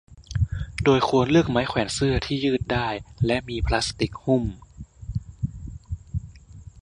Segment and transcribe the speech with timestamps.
[0.83, 2.87] โดยควรเลือกไม้แขวนเสื้อที่ยืดได้
[3.25, 4.43] และมีพลาสติกหุ้ม